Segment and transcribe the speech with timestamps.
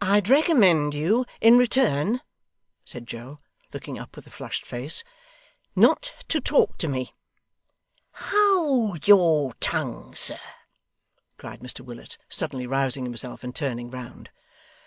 [0.00, 2.22] 'I'd recommend you, in return,'
[2.86, 3.38] said Joe,
[3.74, 5.04] looking up with a flushed face,
[5.76, 7.12] 'not to talk to me.'
[8.14, 10.38] 'Hold your tongue, sir,'
[11.36, 14.30] cried Mr Willet, suddenly rousing himself, and turning round.